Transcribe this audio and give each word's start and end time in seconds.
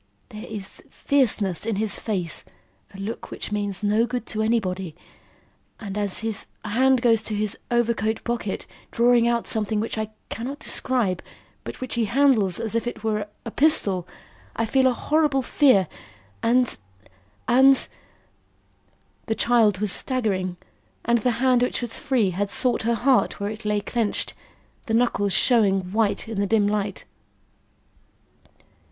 There 0.29 0.47
is 0.47 0.81
fierceness 0.89 1.63
in 1.63 1.75
his 1.75 1.99
face 1.99 2.43
a 2.91 2.97
look 2.99 3.29
which 3.29 3.51
means 3.51 3.83
no 3.83 4.07
good 4.07 4.25
to 4.25 4.41
anybody 4.41 4.95
and 5.79 5.95
as 5.95 6.21
his 6.21 6.47
hand 6.65 7.03
goes 7.03 7.21
to 7.21 7.35
his 7.35 7.55
overcoat 7.69 8.23
pocket, 8.23 8.65
drawing 8.89 9.27
out 9.27 9.45
something 9.45 9.79
which 9.79 9.99
I 9.99 10.09
cannot 10.29 10.57
describe, 10.57 11.21
but 11.63 11.81
which 11.81 11.93
he 11.93 12.05
handles 12.05 12.59
as 12.59 12.73
if 12.73 12.87
it 12.87 13.03
were 13.03 13.27
a 13.45 13.51
pistol, 13.51 14.07
I 14.55 14.65
feel 14.65 14.87
a 14.87 14.91
horrible 14.93 15.43
fear, 15.43 15.87
and 16.41 16.75
and" 17.47 17.87
The 19.27 19.35
child 19.35 19.77
was 19.77 19.91
staggering, 19.91 20.57
and 21.05 21.19
the 21.19 21.33
hand 21.37 21.61
which 21.61 21.79
was 21.79 21.99
free 21.99 22.31
had 22.31 22.49
sought 22.49 22.81
her 22.81 22.95
heart 22.95 23.39
where 23.39 23.51
it 23.51 23.65
lay 23.65 23.81
clenched, 23.81 24.33
the 24.87 24.95
knuckles 24.95 25.33
showing 25.33 25.91
white 25.93 26.27
in 26.27 26.39
the 26.39 26.47
dim 26.47 26.65
light. 26.67 27.05